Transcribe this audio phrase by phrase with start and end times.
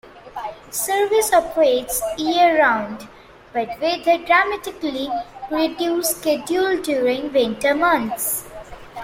[0.71, 3.07] Service operates year-round,
[3.53, 5.07] but with a dramatically
[5.51, 8.49] reduced schedule during winter months.